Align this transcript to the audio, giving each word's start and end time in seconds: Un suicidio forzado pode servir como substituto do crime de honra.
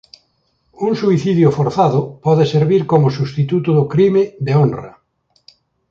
Un 0.87 0.91
suicidio 1.01 1.49
forzado 1.57 1.99
pode 2.25 2.43
servir 2.55 2.81
como 2.91 3.15
substituto 3.17 3.69
do 3.77 3.85
crime 3.93 4.21
de 4.45 4.51
honra. 4.61 4.91